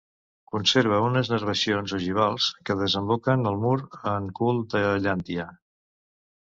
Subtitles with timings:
[0.53, 3.79] Conserva unes nervacions ogivals que desemboquen al mur
[4.17, 5.49] en cul de llàntia.